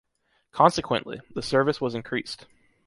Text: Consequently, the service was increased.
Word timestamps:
Consequently, 0.51 1.21
the 1.35 1.43
service 1.43 1.79
was 1.79 1.93
increased. 1.93 2.47